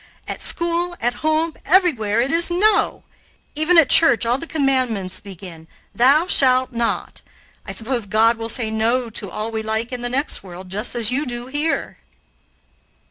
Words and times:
At 0.27 0.41
school, 0.41 0.95
at 0.99 1.13
home, 1.21 1.53
everywhere 1.63 2.21
it 2.21 2.31
is 2.31 2.49
no! 2.49 3.03
Even 3.53 3.77
at 3.77 3.87
church 3.91 4.25
all 4.25 4.39
the 4.39 4.47
commandments 4.47 5.19
begin 5.19 5.67
'Thou 5.93 6.25
shalt 6.25 6.71
not.' 6.71 7.21
I 7.67 7.71
suppose 7.71 8.07
God 8.07 8.37
will 8.39 8.49
say 8.49 8.71
'no' 8.71 9.11
to 9.11 9.29
all 9.29 9.51
we 9.51 9.61
like 9.61 9.91
in 9.91 10.01
the 10.01 10.09
next 10.09 10.41
world, 10.41 10.71
just 10.71 10.95
as 10.95 11.11
you 11.11 11.27
do 11.27 11.45
here." 11.45 11.99